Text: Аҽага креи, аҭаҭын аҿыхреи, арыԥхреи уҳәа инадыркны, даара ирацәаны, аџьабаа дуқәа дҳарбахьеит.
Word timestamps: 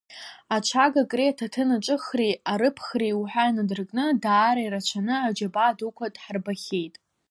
Аҽага 0.55 1.03
креи, 1.11 1.29
аҭаҭын 1.31 1.69
аҿыхреи, 1.75 2.33
арыԥхреи 2.51 3.17
уҳәа 3.19 3.45
инадыркны, 3.49 4.05
даара 4.23 4.61
ирацәаны, 4.63 5.15
аџьабаа 5.27 5.77
дуқәа 5.77 6.13
дҳарбахьеит. 6.13 6.95